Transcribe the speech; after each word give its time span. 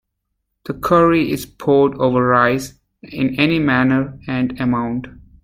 The 0.65 0.73
curry 0.73 1.29
is 1.31 1.45
poured 1.45 1.93
over 1.99 2.25
rice 2.25 2.73
in 3.03 3.35
any 3.39 3.59
manner 3.59 4.17
and 4.27 4.59
amount. 4.59 5.05